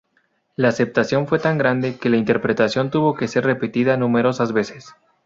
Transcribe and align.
La 0.55 0.69
aceptación 0.69 1.27
fue 1.27 1.37
tan 1.37 1.59
grande 1.59 1.97
que 1.99 2.09
la 2.09 2.17
interpretación 2.17 2.89
tuvo 2.89 3.13
que 3.13 3.27
ser 3.27 3.45
repetida 3.45 3.97
numerosas 3.97 4.51
veces. 4.51 4.95